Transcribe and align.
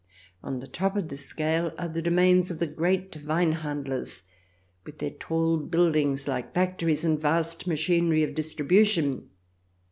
On 0.41 0.61
the 0.61 0.67
top 0.67 0.97
of 0.97 1.09
the 1.09 1.15
scale 1.15 1.71
are 1.77 1.87
the 1.87 2.01
domains 2.01 2.49
of 2.49 2.57
the 2.57 2.65
great" 2.65 3.11
Weinhand 3.23 3.85
lers,"with 3.87 4.97
their 4.97 5.11
tall 5.11 5.57
buildings 5.57 6.27
like 6.27 6.55
factories, 6.55 7.03
and 7.03 7.21
vast 7.21 7.67
machinery 7.67 8.23
of 8.23 8.33
distribution. 8.33 9.29